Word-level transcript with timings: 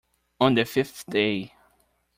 On 0.39 0.55
the 0.55 0.65
fifth 0.65 1.05
day. 1.11 1.53